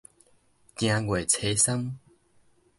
[0.75, 1.99] 正月初三